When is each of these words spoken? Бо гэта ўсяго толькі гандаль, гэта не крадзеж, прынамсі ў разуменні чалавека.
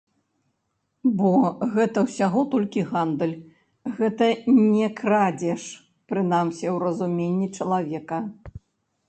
Бо 1.17 1.33
гэта 1.75 1.97
ўсяго 2.05 2.41
толькі 2.53 2.85
гандаль, 2.93 3.35
гэта 4.01 4.31
не 4.73 4.89
крадзеж, 5.01 5.61
прынамсі 6.15 6.65
ў 6.73 6.75
разуменні 6.87 7.47
чалавека. 7.61 8.19